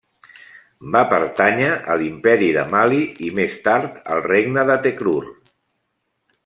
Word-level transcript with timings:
Va 0.95 1.01
pertànyer 1.11 1.67
a 1.95 1.97
l'Imperi 2.03 2.47
de 2.57 2.65
Mali 2.73 3.03
i 3.29 3.31
més 3.41 3.59
tard 3.69 4.01
al 4.15 4.27
regne 4.31 4.69
de 4.71 4.83
Tekrur. 4.89 5.19